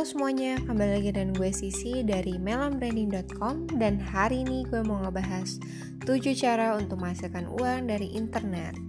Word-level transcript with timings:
Halo 0.00 0.16
semuanya, 0.16 0.56
kembali 0.64 0.92
lagi 0.96 1.12
dengan 1.12 1.36
gue 1.36 1.52
Sisi 1.52 2.00
dari 2.00 2.40
melambranding.com 2.40 3.68
dan 3.76 4.00
hari 4.00 4.48
ini 4.48 4.64
gue 4.64 4.80
mau 4.80 4.96
ngebahas 4.96 5.60
7 6.08 6.40
cara 6.40 6.72
untuk 6.80 7.04
menghasilkan 7.04 7.44
uang 7.44 7.84
dari 7.84 8.08
internet. 8.16 8.80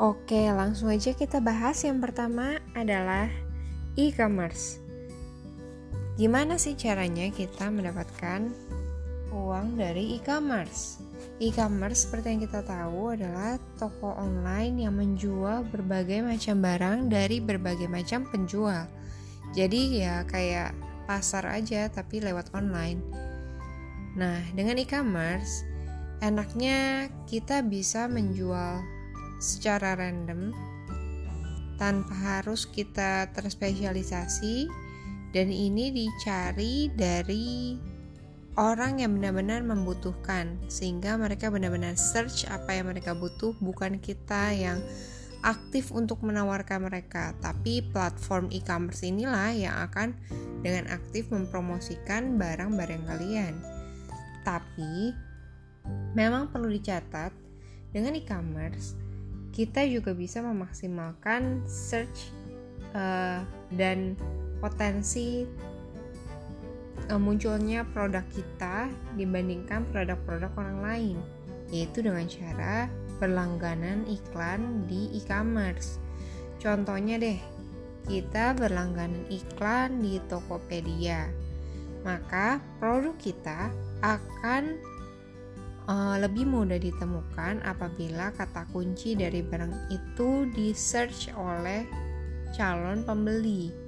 Oke, 0.00 0.48
langsung 0.56 0.88
aja 0.88 1.12
kita 1.12 1.44
bahas. 1.44 1.84
Yang 1.84 2.00
pertama 2.00 2.64
adalah 2.72 3.28
e-commerce. 4.00 4.80
Gimana 6.16 6.56
sih 6.56 6.72
caranya 6.80 7.28
kita 7.28 7.68
mendapatkan 7.68 8.48
uang 9.36 9.76
dari 9.76 10.16
e-commerce? 10.16 11.01
E-commerce 11.42 12.06
seperti 12.06 12.38
yang 12.38 12.42
kita 12.46 12.62
tahu 12.62 13.18
adalah 13.18 13.58
toko 13.74 14.14
online 14.14 14.86
yang 14.86 14.94
menjual 14.94 15.66
berbagai 15.74 16.22
macam 16.22 16.62
barang 16.62 17.10
dari 17.10 17.42
berbagai 17.42 17.90
macam 17.90 18.22
penjual. 18.30 18.86
Jadi 19.50 20.06
ya 20.06 20.22
kayak 20.22 20.70
pasar 21.10 21.50
aja 21.50 21.90
tapi 21.90 22.22
lewat 22.22 22.54
online. 22.54 23.02
Nah, 24.14 24.38
dengan 24.54 24.78
e-commerce 24.78 25.66
enaknya 26.22 27.10
kita 27.26 27.66
bisa 27.66 28.06
menjual 28.06 28.78
secara 29.42 29.98
random 29.98 30.54
tanpa 31.74 32.14
harus 32.38 32.70
kita 32.70 33.34
terspesialisasi 33.34 34.70
dan 35.34 35.50
ini 35.50 35.90
dicari 35.90 36.86
dari 36.94 37.74
orang 38.60 39.00
yang 39.00 39.16
benar-benar 39.16 39.64
membutuhkan 39.64 40.60
sehingga 40.68 41.16
mereka 41.16 41.48
benar-benar 41.48 41.96
search 41.96 42.44
apa 42.48 42.76
yang 42.76 42.92
mereka 42.92 43.16
butuh 43.16 43.56
bukan 43.60 43.96
kita 44.00 44.52
yang 44.52 44.78
aktif 45.42 45.90
untuk 45.90 46.22
menawarkan 46.22 46.86
mereka. 46.86 47.34
Tapi 47.40 47.82
platform 47.90 48.52
e-commerce 48.52 49.02
inilah 49.02 49.50
yang 49.52 49.74
akan 49.88 50.14
dengan 50.62 50.86
aktif 50.92 51.32
mempromosikan 51.32 52.38
barang-barang 52.38 53.02
kalian. 53.08 53.54
Tapi 54.46 55.16
memang 56.14 56.52
perlu 56.52 56.70
dicatat 56.70 57.34
dengan 57.90 58.14
e-commerce 58.14 59.02
kita 59.52 59.84
juga 59.84 60.16
bisa 60.16 60.40
memaksimalkan 60.40 61.60
search 61.68 62.32
uh, 62.96 63.44
dan 63.76 64.16
potensi 64.64 65.44
munculnya 67.10 67.82
produk 67.90 68.22
kita 68.30 68.90
dibandingkan 69.18 69.86
produk-produk 69.90 70.52
orang 70.58 70.78
lain, 70.82 71.16
yaitu 71.72 72.04
dengan 72.04 72.26
cara 72.28 72.86
berlangganan 73.22 74.06
iklan 74.06 74.86
di 74.90 75.10
e-commerce. 75.16 76.02
Contohnya 76.62 77.18
deh, 77.18 77.38
kita 78.06 78.54
berlangganan 78.54 79.26
iklan 79.30 80.02
di 80.02 80.18
Tokopedia, 80.26 81.30
maka 82.02 82.58
produk 82.82 83.14
kita 83.18 83.70
akan 84.02 84.78
uh, 85.86 86.16
lebih 86.18 86.46
mudah 86.46 86.78
ditemukan 86.78 87.62
apabila 87.62 88.34
kata 88.34 88.66
kunci 88.70 89.14
dari 89.14 89.42
barang 89.42 89.90
itu 89.90 90.50
di 90.50 90.74
search 90.74 91.30
oleh 91.34 91.86
calon 92.54 93.02
pembeli. 93.06 93.81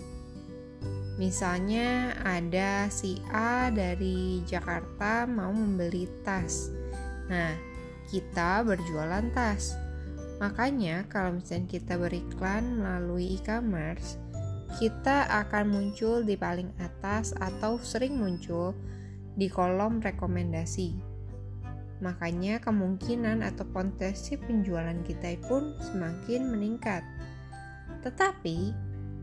Misalnya 1.15 2.19
ada 2.27 2.91
si 2.91 3.23
A 3.31 3.71
dari 3.71 4.43
Jakarta 4.43 5.31
mau 5.31 5.55
membeli 5.55 6.11
tas. 6.27 6.75
Nah, 7.31 7.55
kita 8.11 8.67
berjualan 8.67 9.23
tas. 9.31 9.79
Makanya 10.43 11.07
kalau 11.07 11.39
misalnya 11.39 11.79
kita 11.79 11.95
beriklan 11.95 12.83
melalui 12.83 13.39
e-commerce, 13.39 14.19
kita 14.75 15.31
akan 15.31 15.71
muncul 15.71 16.27
di 16.27 16.35
paling 16.35 16.75
atas 16.83 17.31
atau 17.39 17.79
sering 17.79 18.19
muncul 18.19 18.75
di 19.39 19.47
kolom 19.47 20.03
rekomendasi. 20.03 20.99
Makanya 22.03 22.59
kemungkinan 22.59 23.47
atau 23.47 23.63
potensi 23.71 24.35
penjualan 24.35 24.99
kita 25.07 25.39
pun 25.47 25.79
semakin 25.79 26.51
meningkat. 26.51 27.07
Tetapi 28.03 28.75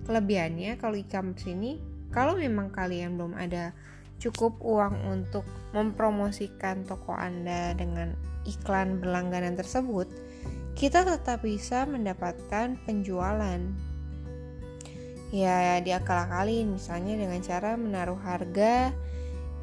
kelebihannya 0.05 0.77
kalau 0.81 0.97
e-commerce 0.97 1.47
ini 1.49 1.81
kalau 2.11 2.35
memang 2.35 2.69
kalian 2.75 3.15
belum 3.15 3.39
ada 3.39 3.71
cukup 4.21 4.59
uang 4.61 5.09
untuk 5.09 5.47
mempromosikan 5.73 6.85
toko 6.85 7.15
Anda 7.15 7.73
dengan 7.73 8.13
iklan 8.45 9.01
berlangganan 9.01 9.57
tersebut, 9.57 10.11
kita 10.77 11.01
tetap 11.07 11.41
bisa 11.41 11.89
mendapatkan 11.89 12.77
penjualan. 12.85 13.59
Ya, 15.31 15.79
diakal-akalin 15.79 16.75
misalnya 16.75 17.15
dengan 17.15 17.39
cara 17.39 17.79
menaruh 17.79 18.19
harga 18.19 18.91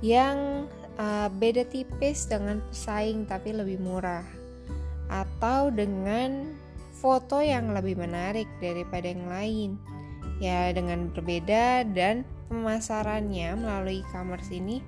yang 0.01 0.65
uh, 0.97 1.29
beda 1.29 1.69
tipis 1.69 2.25
dengan 2.25 2.65
pesaing 2.73 3.29
tapi 3.29 3.53
lebih 3.53 3.77
murah 3.77 4.25
atau 5.13 5.69
dengan 5.69 6.57
foto 6.97 7.45
yang 7.45 7.77
lebih 7.77 8.01
menarik 8.01 8.49
daripada 8.65 9.13
yang 9.13 9.29
lain 9.29 9.71
ya 10.39 10.71
dengan 10.77 11.11
berbeda 11.11 11.89
dan 11.91 12.29
pemasarannya 12.49 13.57
melalui 13.57 14.01
e-commerce 14.05 14.53
ini 14.53 14.81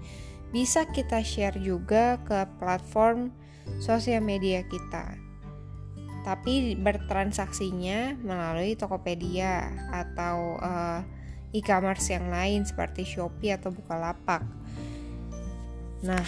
bisa 0.50 0.86
kita 0.90 1.22
share 1.22 1.56
juga 1.58 2.18
ke 2.26 2.46
platform 2.58 3.30
sosial 3.78 4.22
media 4.24 4.66
kita. 4.66 5.14
Tapi 6.20 6.76
bertransaksinya 6.76 8.20
melalui 8.20 8.76
Tokopedia 8.76 9.72
atau 9.88 10.60
uh, 10.60 11.00
e-commerce 11.54 12.12
yang 12.12 12.28
lain 12.28 12.66
seperti 12.66 13.06
Shopee 13.06 13.56
atau 13.56 13.72
Bukalapak. 13.72 14.44
Nah, 16.04 16.26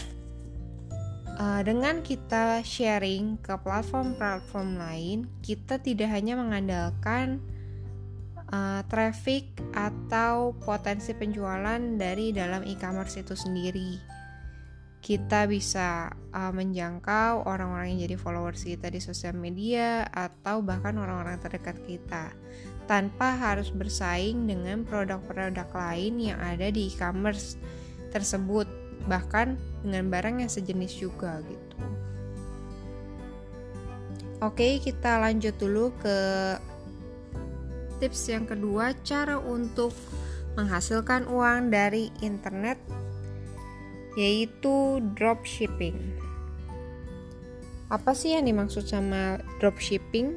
uh, 1.37 1.61
dengan 1.61 2.01
kita 2.01 2.65
sharing 2.65 3.37
ke 3.43 3.53
platform-platform 3.61 4.81
lain, 4.81 5.19
kita 5.45 5.77
tidak 5.83 6.09
hanya 6.09 6.41
mengandalkan 6.41 7.43
uh, 8.53 8.85
traffic 8.87 9.49
atau 9.73 10.53
potensi 10.63 11.17
penjualan 11.17 11.81
dari 11.97 12.31
dalam 12.31 12.63
e-commerce 12.63 13.19
itu 13.19 13.35
sendiri. 13.35 13.99
Kita 15.03 15.51
bisa 15.51 16.15
uh, 16.31 16.53
menjangkau 16.55 17.43
orang-orang 17.49 17.97
yang 17.97 18.07
jadi 18.07 18.17
followers 18.21 18.63
kita 18.63 18.87
di 18.87 19.03
sosial 19.03 19.35
media 19.35 20.07
atau 20.07 20.63
bahkan 20.63 20.95
orang-orang 20.95 21.43
terdekat 21.43 21.75
kita 21.83 22.31
tanpa 22.87 23.35
harus 23.35 23.75
bersaing 23.75 24.47
dengan 24.47 24.87
produk-produk 24.87 25.67
lain 25.75 26.31
yang 26.31 26.39
ada 26.39 26.71
di 26.71 26.87
e-commerce 26.87 27.59
tersebut 28.15 28.69
bahkan 29.11 29.59
dengan 29.83 30.07
barang 30.07 30.47
yang 30.47 30.51
sejenis 30.51 30.95
juga 31.03 31.43
gitu. 31.43 31.77
Oke, 34.43 34.83
kita 34.83 35.23
lanjut 35.23 35.55
dulu 35.55 35.95
ke 36.03 36.19
tips 38.03 38.35
yang 38.35 38.51
kedua, 38.51 38.99
cara 39.07 39.39
untuk 39.39 39.95
menghasilkan 40.59 41.31
uang 41.31 41.71
dari 41.71 42.11
internet 42.19 42.83
yaitu 44.19 45.01
dropshipping. 45.15 45.97
Apa 47.89 48.13
sih 48.13 48.35
yang 48.35 48.45
dimaksud 48.51 48.85
sama 48.85 49.39
dropshipping? 49.63 50.37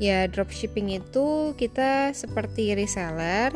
Ya, 0.00 0.26
dropshipping 0.26 0.90
itu 0.96 1.54
kita 1.54 2.10
seperti 2.16 2.74
reseller 2.74 3.54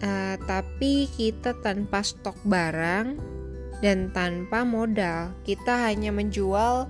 uh, 0.00 0.36
tapi 0.48 1.10
kita 1.12 1.52
tanpa 1.60 2.00
stok 2.00 2.38
barang 2.48 3.18
dan 3.84 4.08
tanpa 4.16 4.64
modal 4.64 5.36
kita 5.44 5.92
hanya 5.92 6.08
menjual 6.08 6.88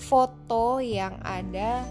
foto 0.00 0.80
yang 0.80 1.20
ada 1.20 1.84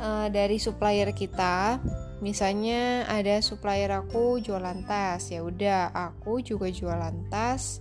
uh, 0.00 0.26
dari 0.32 0.56
supplier 0.56 1.12
kita. 1.12 1.78
Misalnya 2.24 3.08
ada 3.08 3.40
supplier 3.40 3.92
aku 3.92 4.40
jualan 4.40 4.84
tas 4.84 5.32
ya 5.32 5.40
udah 5.40 5.92
aku 5.92 6.44
juga 6.44 6.68
jualan 6.68 7.16
tas 7.32 7.80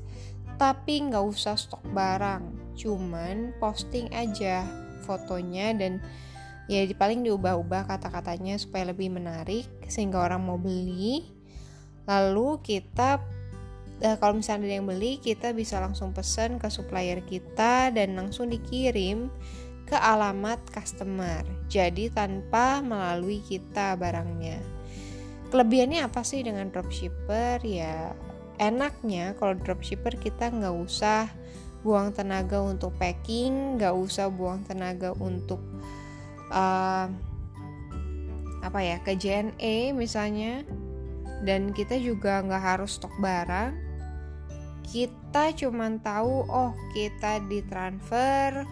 tapi 0.59 1.07
nggak 1.07 1.23
usah 1.23 1.55
stok 1.55 1.83
barang 1.95 2.75
cuman 2.75 3.55
posting 3.63 4.11
aja 4.11 4.67
fotonya 5.07 5.71
dan 5.75 6.03
ya 6.67 6.83
paling 6.95 7.23
diubah-ubah 7.23 7.87
kata-katanya 7.87 8.59
supaya 8.59 8.91
lebih 8.91 9.09
menarik 9.11 9.65
sehingga 9.87 10.21
orang 10.21 10.43
mau 10.45 10.59
beli. 10.59 11.25
Lalu 12.05 12.61
kita 12.61 13.23
uh, 14.03 14.17
kalau 14.19 14.37
misalnya 14.37 14.69
ada 14.69 14.75
yang 14.79 14.87
beli 14.87 15.17
kita 15.17 15.55
bisa 15.55 15.81
langsung 15.81 16.13
pesan 16.13 16.61
ke 16.61 16.67
supplier 16.69 17.23
kita 17.25 17.89
dan 17.89 18.13
langsung 18.13 18.51
dikirim 18.51 19.31
ke 19.89 19.97
alamat 19.97 20.61
customer. 20.69 21.41
Jadi 21.65 22.13
tanpa 22.13 22.85
melalui 22.85 23.41
kita 23.41 23.97
barangnya. 23.97 24.61
Kelebihannya 25.49 26.05
apa 26.05 26.21
sih 26.21 26.45
dengan 26.45 26.69
dropshipper? 26.69 27.65
Ya 27.65 28.13
enaknya 28.61 29.33
kalau 29.41 29.57
dropshipper 29.57 30.21
kita 30.21 30.53
nggak 30.53 30.75
usah 30.77 31.25
buang 31.81 32.13
tenaga 32.13 32.61
untuk 32.61 32.93
packing 33.01 33.79
nggak 33.79 33.95
usah 33.97 34.29
buang 34.29 34.61
tenaga 34.67 35.15
untuk 35.17 35.63
uh, 36.53 37.09
apa 38.61 38.79
ya 38.85 39.01
ke 39.01 39.17
JNE 39.17 39.97
misalnya. 39.97 40.61
Dan 41.41 41.73
kita 41.73 41.97
juga 41.97 42.45
nggak 42.45 42.63
harus 42.77 43.01
stok 43.01 43.17
barang. 43.17 43.73
Kita 44.85 45.49
cuman 45.57 45.97
tahu 45.97 46.45
oh 46.45 46.77
kita 46.93 47.41
ditransfer 47.49 48.69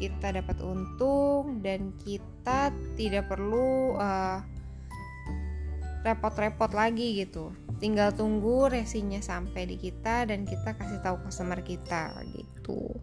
kita 0.00 0.32
dapat 0.32 0.56
untung 0.64 1.60
dan 1.60 1.92
kita 2.00 2.72
tidak 2.96 3.28
perlu 3.28 4.00
uh, 4.00 4.40
repot-repot 6.00 6.72
lagi 6.72 7.20
gitu. 7.20 7.52
Tinggal 7.76 8.16
tunggu 8.16 8.72
resinya 8.72 9.20
sampai 9.20 9.68
di 9.68 9.76
kita 9.76 10.24
dan 10.24 10.48
kita 10.48 10.72
kasih 10.72 11.04
tahu 11.04 11.20
customer 11.28 11.60
kita 11.60 12.16
gitu. 12.32 12.96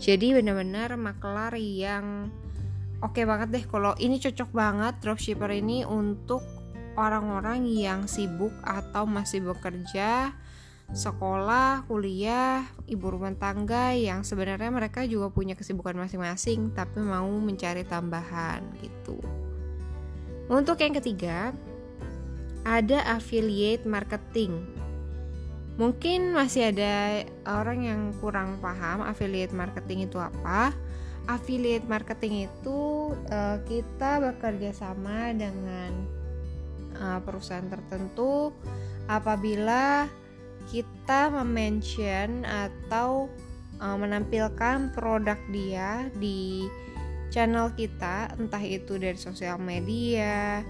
Jadi 0.00 0.32
benar-benar 0.36 0.96
maklar 1.00 1.56
yang 1.56 2.28
oke 3.00 3.16
okay 3.16 3.24
banget 3.24 3.48
deh 3.52 3.64
kalau 3.68 3.92
ini 3.96 4.20
cocok 4.20 4.52
banget 4.52 4.96
dropshipper 5.00 5.52
ini 5.52 5.84
untuk 5.84 6.44
orang-orang 6.96 7.64
yang 7.68 8.04
sibuk 8.04 8.52
atau 8.64 9.04
masih 9.08 9.44
bekerja 9.44 10.32
sekolah, 10.90 11.86
kuliah, 11.86 12.66
ibu 12.90 13.06
rumah 13.14 13.30
tangga 13.38 13.94
yang 13.94 14.26
sebenarnya 14.26 14.70
mereka 14.74 15.06
juga 15.06 15.30
punya 15.30 15.54
kesibukan 15.54 15.94
masing-masing 15.94 16.74
tapi 16.74 16.98
mau 16.98 17.30
mencari 17.30 17.86
tambahan 17.86 18.66
gitu. 18.82 19.18
Untuk 20.50 20.82
yang 20.82 20.98
ketiga, 20.98 21.54
ada 22.66 23.06
affiliate 23.14 23.86
marketing. 23.86 24.66
Mungkin 25.78 26.34
masih 26.34 26.74
ada 26.74 27.24
orang 27.46 27.86
yang 27.86 28.00
kurang 28.18 28.58
paham 28.58 29.06
affiliate 29.06 29.54
marketing 29.54 30.10
itu 30.10 30.18
apa. 30.18 30.74
Affiliate 31.30 31.86
marketing 31.86 32.50
itu 32.50 33.14
uh, 33.30 33.62
kita 33.62 34.18
bekerja 34.18 34.74
sama 34.74 35.30
dengan 35.30 35.94
uh, 36.98 37.22
perusahaan 37.22 37.70
tertentu 37.70 38.50
apabila 39.06 40.10
kita 40.68 41.32
mention 41.40 42.44
atau 42.44 43.32
uh, 43.80 43.96
menampilkan 43.96 44.92
produk 44.92 45.38
dia 45.48 46.12
di 46.20 46.68
channel 47.32 47.72
kita, 47.72 48.34
entah 48.36 48.60
itu 48.60 49.00
dari 49.00 49.16
sosial 49.16 49.56
media, 49.56 50.60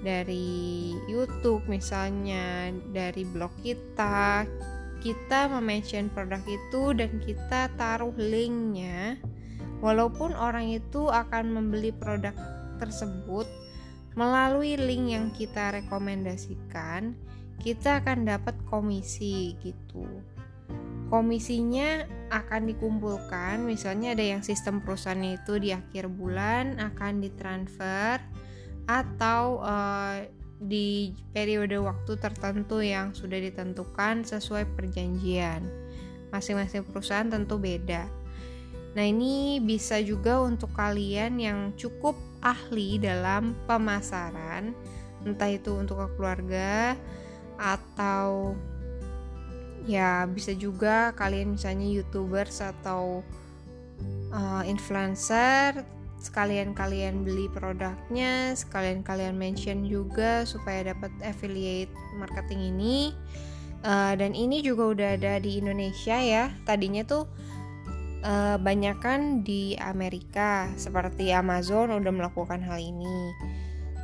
dari 0.00 0.94
YouTube 1.10 1.66
misalnya 1.68 2.72
dari 2.94 3.26
blog 3.26 3.50
kita 3.60 4.46
kita 5.06 5.46
mention 5.62 6.10
produk 6.10 6.42
itu 6.50 6.90
dan 6.96 7.22
kita 7.22 7.70
taruh 7.78 8.10
linknya. 8.18 9.20
Walaupun 9.78 10.32
orang 10.34 10.72
itu 10.72 11.06
akan 11.06 11.52
membeli 11.52 11.92
produk 11.94 12.32
tersebut 12.82 13.46
melalui 14.16 14.74
link 14.80 15.04
yang 15.12 15.28
kita 15.30 15.76
rekomendasikan 15.78 17.12
kita 17.60 18.04
akan 18.04 18.28
dapat 18.28 18.54
komisi 18.68 19.56
gitu 19.60 20.04
komisinya 21.06 22.02
akan 22.34 22.66
dikumpulkan 22.66 23.62
misalnya 23.62 24.18
ada 24.18 24.24
yang 24.26 24.42
sistem 24.42 24.82
perusahaan 24.82 25.22
itu 25.22 25.62
di 25.62 25.70
akhir 25.70 26.10
bulan 26.10 26.82
akan 26.82 27.22
ditransfer 27.22 28.18
atau 28.86 29.62
uh, 29.62 30.22
di 30.56 31.12
periode 31.36 31.76
waktu 31.76 32.16
tertentu 32.16 32.80
yang 32.80 33.12
sudah 33.12 33.36
ditentukan 33.36 34.24
sesuai 34.24 34.64
perjanjian. 34.72 35.60
Masing-masing 36.32 36.86
perusahaan 36.88 37.28
tentu 37.28 37.60
beda. 37.60 38.08
Nah, 38.96 39.04
ini 39.04 39.60
bisa 39.60 40.00
juga 40.00 40.40
untuk 40.40 40.72
kalian 40.72 41.36
yang 41.36 41.58
cukup 41.76 42.16
ahli 42.40 42.96
dalam 42.96 43.52
pemasaran, 43.68 44.72
entah 45.28 45.52
itu 45.52 45.76
untuk 45.76 46.00
keluarga 46.16 46.96
atau 47.56 48.54
ya 49.86 50.26
bisa 50.26 50.52
juga 50.56 51.14
kalian 51.14 51.54
misalnya 51.54 51.86
youtubers 51.86 52.58
atau 52.58 53.22
uh, 54.34 54.62
influencer 54.66 55.86
sekalian 56.16 56.72
kalian 56.72 57.22
beli 57.22 57.46
produknya, 57.52 58.56
sekalian 58.56 59.04
kalian 59.06 59.38
mention 59.38 59.86
juga 59.86 60.42
supaya 60.42 60.92
dapat 60.92 61.12
affiliate 61.22 61.92
marketing 62.18 62.74
ini. 62.74 63.14
Uh, 63.86 64.18
dan 64.18 64.34
ini 64.34 64.64
juga 64.66 64.90
udah 64.90 65.08
ada 65.14 65.38
di 65.38 65.62
Indonesia 65.62 66.18
ya. 66.18 66.50
Tadinya 66.66 67.06
tuh 67.06 67.30
uh, 68.26 68.56
banyakan 68.58 69.46
di 69.46 69.78
Amerika, 69.78 70.66
seperti 70.74 71.30
Amazon 71.30 71.94
udah 71.94 72.10
melakukan 72.10 72.64
hal 72.64 72.82
ini. 72.82 73.30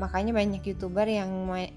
Makanya 0.00 0.32
banyak 0.32 0.62
youtuber 0.64 1.04
yang 1.04 1.28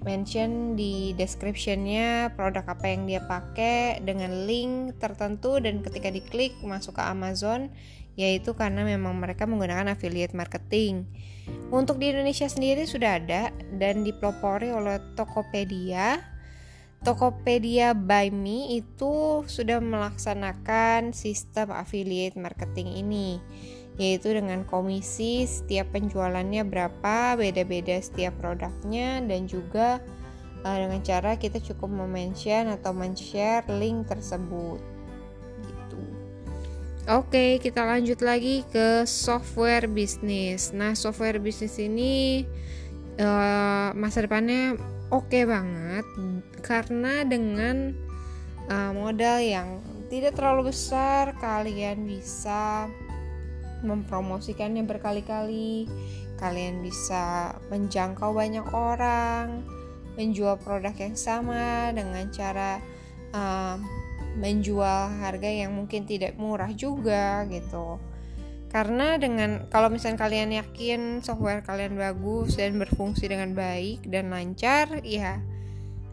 mention 0.04 0.80
di 0.80 1.12
descriptionnya 1.20 2.32
produk 2.34 2.64
apa 2.64 2.86
yang 2.88 3.04
dia 3.10 3.22
pakai 3.26 4.00
dengan 4.02 4.48
link 4.48 4.98
tertentu 5.02 5.60
dan 5.60 5.84
ketika 5.84 6.08
diklik 6.10 6.56
masuk 6.64 6.96
ke 6.96 7.04
Amazon 7.04 7.74
yaitu 8.16 8.56
karena 8.56 8.88
memang 8.88 9.20
mereka 9.20 9.44
menggunakan 9.44 9.92
affiliate 9.92 10.32
marketing. 10.32 11.04
Untuk 11.70 12.00
di 12.00 12.16
Indonesia 12.16 12.48
sendiri 12.48 12.88
sudah 12.88 13.20
ada 13.20 13.52
dan 13.76 14.08
dipelopori 14.08 14.72
oleh 14.72 15.04
Tokopedia. 15.20 16.24
Tokopedia 17.04 17.94
by 17.94 18.34
Me 18.34 18.82
itu 18.82 19.46
sudah 19.46 19.78
melaksanakan 19.78 21.14
sistem 21.14 21.70
affiliate 21.76 22.40
marketing 22.40 22.98
ini 22.98 23.38
yaitu 23.96 24.36
dengan 24.36 24.68
komisi 24.68 25.48
setiap 25.48 25.96
penjualannya 25.96 26.68
berapa, 26.68 27.40
beda-beda 27.40 27.96
setiap 28.04 28.36
produknya 28.44 29.24
dan 29.24 29.48
juga 29.48 30.04
uh, 30.68 30.78
dengan 30.78 31.00
cara 31.00 31.40
kita 31.40 31.64
cukup 31.64 31.88
memention 31.88 32.68
atau 32.76 32.92
men-share 32.92 33.64
link 33.72 34.12
tersebut. 34.12 34.84
Oke, 37.06 37.62
kita 37.62 37.86
lanjut 37.86 38.26
lagi 38.26 38.66
ke 38.74 39.06
software 39.06 39.86
bisnis. 39.86 40.74
Nah, 40.74 40.98
software 40.98 41.38
bisnis 41.38 41.78
ini 41.78 42.42
uh, 43.22 43.94
masa 43.94 44.26
depannya 44.26 44.74
oke 45.14 45.30
okay 45.30 45.46
banget 45.46 46.02
karena 46.66 47.22
dengan 47.22 47.94
uh, 48.74 48.90
modal 48.90 49.38
yang 49.38 49.86
tidak 50.10 50.34
terlalu 50.34 50.74
besar, 50.74 51.38
kalian 51.38 52.10
bisa 52.10 52.90
mempromosikannya 53.86 54.84
berkali-kali. 54.84 55.86
Kalian 56.36 56.84
bisa 56.84 57.56
menjangkau 57.72 58.36
banyak 58.36 58.68
orang, 58.74 59.64
menjual 60.20 60.60
produk 60.60 60.92
yang 60.98 61.16
sama 61.16 61.94
dengan 61.96 62.28
cara 62.34 62.84
uh, 63.32 63.80
menjual 64.36 65.16
harga 65.24 65.48
yang 65.48 65.72
mungkin 65.72 66.04
tidak 66.04 66.36
murah 66.36 66.72
juga 66.76 67.48
gitu 67.48 67.96
karena 68.76 69.16
dengan 69.16 69.72
kalau 69.72 69.88
misalnya 69.88 70.28
kalian 70.28 70.52
yakin 70.52 71.02
software 71.24 71.64
kalian 71.64 71.96
bagus 71.96 72.60
dan 72.60 72.76
berfungsi 72.76 73.32
dengan 73.32 73.56
baik 73.56 74.04
dan 74.12 74.28
lancar 74.36 75.00
ya 75.00 75.40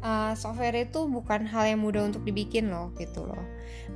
uh, 0.02 0.34
software 0.36 0.76
itu 0.76 1.06
bukan 1.08 1.48
hal 1.48 1.64
yang 1.70 1.80
mudah 1.80 2.04
untuk 2.04 2.26
dibikin 2.26 2.68
loh 2.68 2.90
gitu 2.98 3.24
loh. 3.24 3.42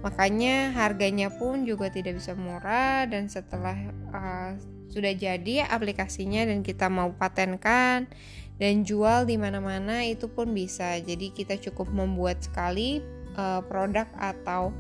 Makanya 0.01 0.73
harganya 0.73 1.29
pun 1.29 1.67
juga 1.67 1.91
tidak 1.91 2.23
bisa 2.23 2.33
murah 2.39 3.05
dan 3.11 3.27
setelah 3.27 3.77
uh, 4.15 4.57
sudah 4.89 5.13
jadi 5.13 5.67
aplikasinya 5.69 6.47
dan 6.49 6.63
kita 6.65 6.89
mau 6.89 7.13
patenkan 7.13 8.09
dan 8.57 8.75
jual 8.89 9.29
di 9.29 9.37
mana-mana 9.37 10.07
itu 10.07 10.31
pun 10.33 10.55
bisa. 10.57 10.97
Jadi 11.03 11.35
kita 11.35 11.61
cukup 11.61 11.93
membuat 11.93 12.41
sekali 12.41 13.05
uh, 13.37 13.61
produk 13.67 14.09
atau 14.17 14.73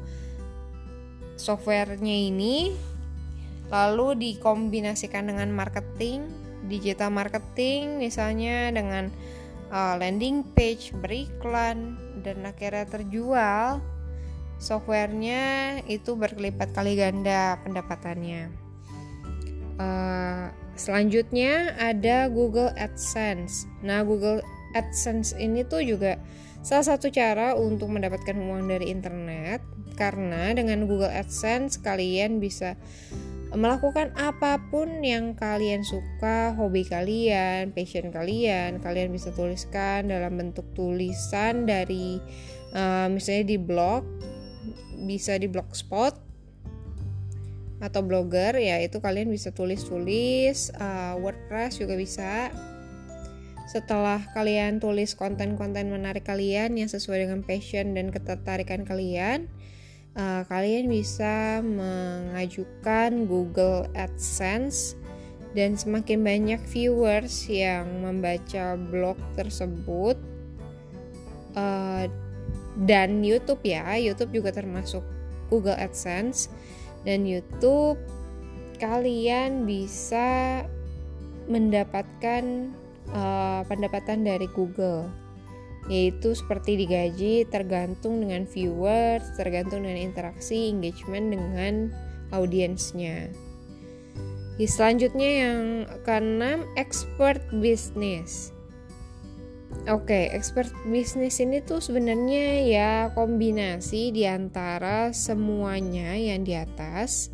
softwarenya 1.36 2.32
ini 2.32 2.72
lalu 3.68 4.14
dikombinasikan 4.16 5.28
dengan 5.28 5.52
marketing 5.52 6.24
digital 6.66 7.12
marketing 7.12 8.00
misalnya 8.00 8.70
dengan 8.72 9.12
uh, 9.70 9.94
landing 9.98 10.42
page 10.54 10.92
beriklan 11.00 11.96
dan 12.22 12.44
akhirnya 12.46 12.86
terjual. 12.86 13.82
Softwarenya 14.56 15.84
itu 15.84 16.16
berkelipat 16.16 16.72
kali 16.72 16.96
ganda 16.96 17.60
pendapatannya. 17.60 18.48
Uh, 19.76 20.48
selanjutnya 20.80 21.76
ada 21.76 22.32
Google 22.32 22.72
AdSense. 22.80 23.68
Nah 23.84 24.00
Google 24.00 24.40
AdSense 24.72 25.36
ini 25.36 25.60
tuh 25.68 25.84
juga 25.84 26.16
Salah 26.66 26.98
satu 26.98 27.14
cara 27.14 27.54
untuk 27.54 27.94
mendapatkan 27.94 28.34
uang 28.34 28.66
dari 28.66 28.90
internet 28.90 29.62
karena 29.94 30.50
dengan 30.50 30.90
Google 30.90 31.14
AdSense 31.14 31.78
kalian 31.78 32.42
bisa 32.42 32.74
melakukan 33.54 34.10
apa 34.18 34.58
pun 34.72 35.04
yang 35.06 35.38
kalian 35.38 35.86
suka, 35.86 36.56
hobi 36.58 36.82
kalian, 36.82 37.70
passion 37.70 38.10
kalian, 38.10 38.82
kalian 38.82 39.14
bisa 39.14 39.30
tuliskan 39.30 40.10
dalam 40.10 40.34
bentuk 40.34 40.66
tulisan 40.74 41.62
dari 41.62 42.18
uh, 42.74 43.06
misalnya 43.06 43.54
di 43.54 43.58
blog, 43.60 44.02
bisa 45.06 45.38
di 45.38 45.46
blogspot 45.46 46.26
atau 47.76 48.00
blogger 48.00 48.56
ya 48.56 48.80
itu 48.80 49.04
kalian 49.04 49.28
bisa 49.28 49.52
tulis-tulis 49.52 50.74
uh, 50.80 51.14
WordPress 51.20 51.78
juga 51.78 51.94
bisa. 51.94 52.50
Setelah 53.66 54.22
kalian 54.30 54.78
tulis 54.78 55.18
konten-konten 55.18 55.90
menarik 55.90 56.22
kalian 56.22 56.78
yang 56.78 56.86
sesuai 56.86 57.26
dengan 57.26 57.42
passion 57.42 57.98
dan 57.98 58.14
ketertarikan 58.14 58.86
kalian 58.86 59.50
uh, 60.16 60.42
kalian 60.48 60.88
bisa 60.88 61.60
mengajukan 61.62 63.28
Google 63.28 63.86
AdSense 63.92 64.96
dan 65.52 65.76
semakin 65.76 66.20
banyak 66.20 66.60
viewers 66.68 67.48
yang 67.48 68.04
membaca 68.04 68.76
blog 68.76 69.16
tersebut 69.36 70.16
uh, 71.56 72.04
dan 72.84 73.24
YouTube 73.24 73.64
ya. 73.64 73.96
YouTube 73.96 74.36
juga 74.36 74.52
termasuk 74.52 75.00
Google 75.48 75.76
AdSense. 75.80 76.52
Dan 77.06 77.24
YouTube 77.24 77.96
kalian 78.76 79.64
bisa 79.64 80.60
mendapatkan 81.46 82.74
uh, 83.14 83.62
pendapatan 83.64 84.26
dari 84.26 84.50
Google 84.52 85.08
yaitu 85.86 86.34
seperti 86.34 86.74
digaji 86.82 87.46
tergantung 87.46 88.18
dengan 88.18 88.44
viewers, 88.44 89.22
tergantung 89.38 89.86
dengan 89.86 89.98
interaksi, 90.02 90.70
engagement 90.70 91.30
dengan 91.30 91.74
audiensnya. 92.34 93.30
Selanjutnya 94.56 95.30
yang 95.46 95.60
keenam 96.08 96.64
expert 96.80 97.44
business. 97.60 98.56
Oke, 99.86 100.08
okay, 100.08 100.24
expert 100.32 100.72
bisnis 100.88 101.38
ini 101.38 101.60
tuh 101.60 101.78
sebenarnya 101.78 102.46
ya 102.64 102.90
kombinasi 103.12 104.10
di 104.10 104.24
antara 104.24 105.12
semuanya 105.12 106.16
yang 106.16 106.42
di 106.42 106.56
atas. 106.56 107.30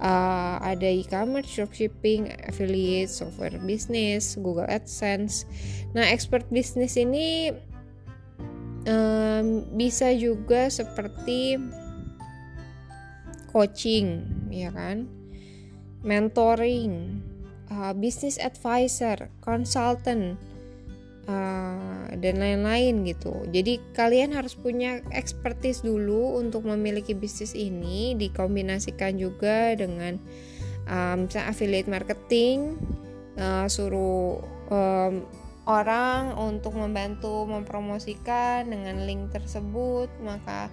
Uh, 0.00 0.56
ada 0.64 0.88
e-commerce, 0.88 1.56
dropshipping, 1.56 2.32
affiliate, 2.48 3.12
software 3.12 3.56
business, 3.64 4.36
Google 4.36 4.68
AdSense. 4.68 5.44
Nah, 5.92 6.08
expert 6.08 6.48
bisnis 6.48 6.96
ini 6.96 7.52
um, 8.86 9.66
bisa 9.76 10.12
juga 10.14 10.70
seperti 10.70 11.58
coaching, 13.50 14.24
ya 14.48 14.70
kan? 14.70 15.10
Mentoring, 16.00 17.20
uh, 17.68 17.92
business 17.92 18.38
advisor, 18.40 19.28
consultant 19.42 20.38
uh, 21.26 22.06
dan 22.18 22.34
lain-lain 22.38 23.04
gitu. 23.04 23.46
Jadi 23.50 23.82
kalian 23.92 24.32
harus 24.32 24.54
punya 24.54 25.02
expertise 25.14 25.82
dulu 25.82 26.38
untuk 26.38 26.64
memiliki 26.64 27.12
bisnis 27.12 27.52
ini 27.52 28.14
dikombinasikan 28.16 29.18
juga 29.18 29.74
dengan 29.74 30.16
um, 30.90 31.26
affiliate 31.26 31.90
marketing, 31.90 32.78
uh, 33.36 33.66
suruh 33.70 34.40
um, 34.70 35.26
orang 35.70 36.34
untuk 36.34 36.74
membantu 36.74 37.46
mempromosikan 37.46 38.66
dengan 38.66 39.06
link 39.06 39.30
tersebut 39.30 40.10
maka 40.18 40.66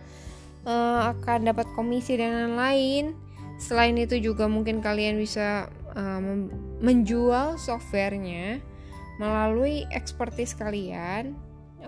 uh, 0.66 1.14
akan 1.14 1.54
dapat 1.54 1.70
komisi 1.78 2.18
dan 2.18 2.34
lain-lain. 2.34 3.14
Selain 3.62 3.94
itu 3.98 4.18
juga 4.18 4.50
mungkin 4.50 4.82
kalian 4.82 5.22
bisa 5.22 5.70
uh, 5.94 6.22
menjual 6.82 7.62
softwarenya 7.62 8.62
melalui 9.18 9.86
expertise 9.90 10.54
kalian 10.54 11.34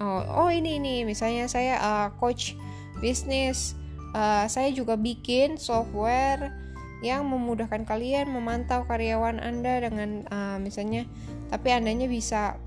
oh 0.01 0.21
oh 0.45 0.49
ini 0.49 0.81
ini 0.81 1.05
misalnya 1.05 1.45
saya 1.45 1.75
uh, 1.77 2.07
coach 2.17 2.57
bisnis 3.01 3.77
uh, 4.13 4.45
saya 4.49 4.73
juga 4.73 4.97
bikin 4.97 5.57
software 5.57 6.53
yang 6.99 7.23
memudahkan 7.31 7.87
kalian 7.87 8.27
memantau 8.27 8.83
karyawan 8.83 9.39
anda 9.39 9.79
dengan 9.79 10.27
uh, 10.27 10.57
misalnya 10.59 11.07
tapi 11.47 11.71
andanya 11.71 12.11
bisa 12.11 12.59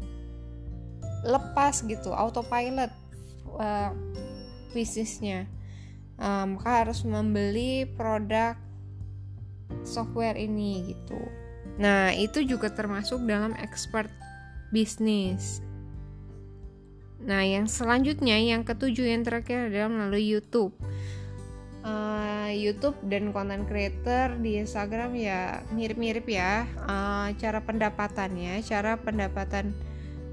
lepas 1.23 1.83
gitu 1.87 2.11
autopilot 2.11 2.91
uh, 3.59 3.91
bisnisnya 4.75 5.47
uh, 6.19 6.47
maka 6.47 6.87
harus 6.87 7.03
membeli 7.07 7.87
produk 7.95 8.59
software 9.87 10.37
ini 10.37 10.95
gitu 10.95 11.19
nah 11.79 12.13
itu 12.13 12.45
juga 12.45 12.69
termasuk 12.69 13.25
dalam 13.25 13.57
expert 13.57 14.13
bisnis. 14.73 15.61
Nah, 17.23 17.45
yang 17.45 17.71
selanjutnya, 17.71 18.41
yang 18.41 18.67
ketujuh 18.67 19.07
yang 19.07 19.23
terakhir 19.23 19.71
adalah 19.71 19.93
melalui 19.93 20.27
YouTube. 20.27 20.75
Uh, 21.85 22.51
YouTube 22.55 22.95
dan 23.07 23.35
konten 23.35 23.67
creator 23.67 24.39
di 24.39 24.55
Instagram 24.55 25.19
ya 25.19 25.67
mirip-mirip 25.75 26.23
ya 26.31 26.63
uh, 26.87 27.27
cara 27.37 27.59
pendapatannya, 27.59 28.63
cara 28.63 28.95
pendapatan 28.99 29.75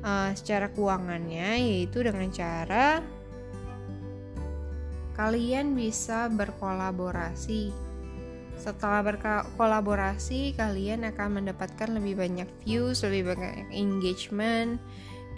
uh, 0.01 0.31
secara 0.35 0.71
keuangannya 0.71 1.59
yaitu 1.59 2.03
dengan 2.03 2.27
cara 2.31 3.03
kalian 5.19 5.75
bisa 5.75 6.31
berkolaborasi 6.31 7.89
setelah 8.59 8.99
berkolaborasi, 9.07 10.51
kalian 10.59 11.07
akan 11.07 11.39
mendapatkan 11.39 11.95
lebih 11.95 12.19
banyak 12.19 12.49
views, 12.67 13.07
lebih 13.07 13.31
banyak 13.31 13.71
engagement 13.71 14.75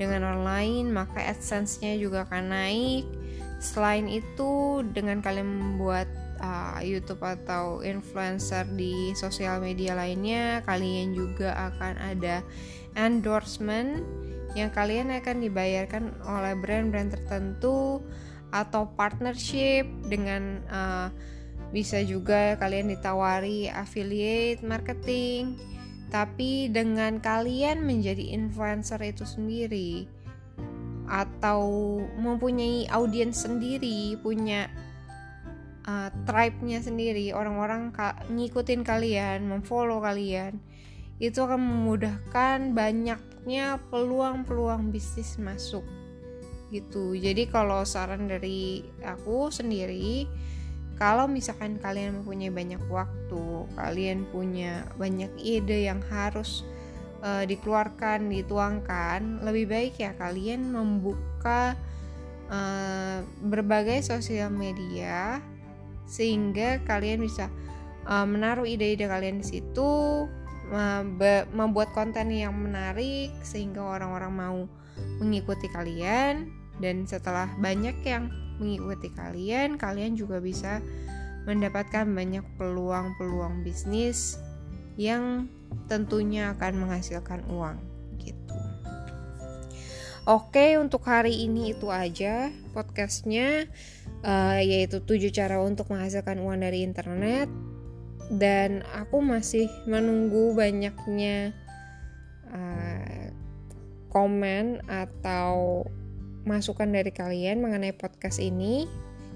dengan 0.01 0.25
orang 0.25 0.43
lain, 0.43 0.83
maka 0.89 1.21
AdSense-nya 1.29 2.01
juga 2.01 2.25
akan 2.25 2.49
naik. 2.49 3.05
Selain 3.61 4.09
itu, 4.09 4.81
dengan 4.89 5.21
kalian 5.21 5.45
membuat 5.45 6.09
uh, 6.41 6.81
YouTube 6.81 7.21
atau 7.21 7.85
influencer 7.85 8.65
di 8.73 9.13
sosial 9.13 9.61
media 9.61 9.93
lainnya, 9.93 10.65
kalian 10.65 11.13
juga 11.13 11.53
akan 11.69 12.01
ada 12.01 12.41
endorsement 12.97 14.01
yang 14.57 14.71
kalian 14.71 15.15
akan 15.15 15.37
dibayarkan 15.39 16.11
oleh 16.27 16.53
brand-brand 16.59 17.15
tertentu 17.15 18.03
atau 18.51 18.91
partnership 18.99 19.87
dengan 20.11 20.59
uh, 20.67 21.07
bisa 21.71 22.03
juga 22.03 22.59
kalian 22.59 22.91
ditawari 22.91 23.71
affiliate 23.71 24.59
marketing, 24.59 25.55
tapi 26.11 26.67
dengan 26.67 27.23
kalian 27.23 27.87
menjadi 27.87 28.35
influencer 28.35 28.99
itu 28.99 29.23
sendiri 29.23 30.03
atau 31.07 31.63
mempunyai 32.19 32.91
audiens 32.91 33.47
sendiri, 33.47 34.19
punya 34.19 34.67
uh, 35.87 36.11
tribe-nya 36.27 36.83
sendiri, 36.83 37.31
orang-orang 37.31 37.95
ka 37.95 38.19
ngikutin 38.27 38.83
kalian, 38.83 39.47
memfollow 39.47 40.03
kalian, 40.03 40.59
itu 41.23 41.39
akan 41.39 41.59
memudahkan 41.59 42.75
banyaknya 43.41 43.81
peluang-peluang 43.89 44.93
bisnis 44.93 45.41
masuk 45.41 45.81
gitu. 46.69 47.17
Jadi 47.17 47.49
kalau 47.49 47.81
saran 47.81 48.29
dari 48.29 48.85
aku 49.01 49.49
sendiri, 49.49 50.29
kalau 51.01 51.25
misalkan 51.25 51.81
kalian 51.81 52.21
mempunyai 52.21 52.53
banyak 52.53 52.85
waktu, 52.85 53.65
kalian 53.73 54.29
punya 54.29 54.85
banyak 55.01 55.33
ide 55.41 55.89
yang 55.89 56.05
harus 56.13 56.61
uh, 57.25 57.41
dikeluarkan, 57.41 58.29
dituangkan, 58.29 59.41
lebih 59.41 59.65
baik 59.73 59.97
ya 59.97 60.13
kalian 60.21 60.69
membuka 60.69 61.73
uh, 62.45 63.25
berbagai 63.41 64.05
sosial 64.05 64.53
media 64.53 65.41
sehingga 66.05 66.77
kalian 66.85 67.25
bisa 67.25 67.49
uh, 68.05 68.21
menaruh 68.29 68.69
ide-ide 68.69 69.09
kalian 69.09 69.41
di 69.41 69.49
situ, 69.49 70.29
membuat 71.51 71.91
konten 71.91 72.31
yang 72.31 72.55
menarik 72.55 73.35
sehingga 73.43 73.83
orang-orang 73.83 74.31
mau 74.31 74.59
mengikuti 75.19 75.67
kalian 75.67 76.47
dan 76.79 77.03
setelah 77.05 77.51
banyak 77.59 77.99
yang 78.07 78.31
mengikuti 78.57 79.09
kalian, 79.13 79.75
kalian 79.75 80.13
juga 80.15 80.41
bisa 80.41 80.79
mendapatkan 81.49 82.05
banyak 82.05 82.45
peluang-peluang 82.55 83.65
bisnis 83.65 84.37
yang 84.95 85.49
tentunya 85.89 86.53
akan 86.53 86.85
menghasilkan 86.85 87.41
uang 87.49 87.77
gitu. 88.21 88.57
Oke, 90.29 90.77
untuk 90.77 91.01
hari 91.09 91.49
ini 91.49 91.73
itu 91.73 91.89
aja 91.89 92.53
podcastnya, 92.77 93.65
uh, 94.21 94.61
yaitu 94.61 95.01
tujuh 95.01 95.33
cara 95.33 95.57
untuk 95.57 95.89
menghasilkan 95.89 96.37
uang 96.37 96.61
dari 96.61 96.85
internet. 96.85 97.49
Dan 98.31 98.87
aku 98.95 99.19
masih 99.19 99.67
menunggu 99.83 100.55
banyaknya 100.55 101.51
uh, 102.47 103.27
komen 104.07 104.79
atau 104.87 105.83
masukan 106.47 106.87
dari 106.87 107.11
kalian 107.11 107.59
mengenai 107.59 107.91
podcast 107.91 108.39
ini, 108.39 108.87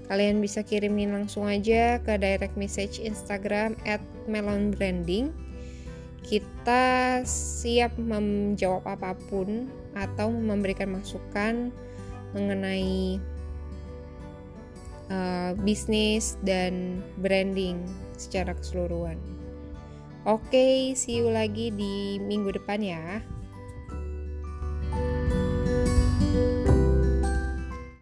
kalian 0.08 0.40
bisa 0.40 0.64
kirimin 0.64 1.12
langsung 1.12 1.44
aja 1.44 2.00
ke 2.00 2.16
direct 2.16 2.56
message 2.56 2.96
Instagram 2.96 3.76
at 3.84 4.00
melonbranding. 4.24 5.28
Kita 6.24 7.20
siap 7.28 7.94
menjawab 8.00 8.88
apa 8.88 9.12
pun 9.28 9.68
atau 9.92 10.32
memberikan 10.32 10.96
masukan 10.96 11.68
mengenai 12.32 13.20
uh, 15.12 15.52
bisnis 15.62 16.34
dan 16.42 17.04
branding 17.22 18.05
secara 18.16 18.56
keseluruhan. 18.56 19.20
Oke, 20.26 20.96
see 20.98 21.22
you 21.22 21.30
lagi 21.30 21.70
di 21.70 22.18
minggu 22.18 22.50
depan 22.50 22.82
ya. 22.82 23.22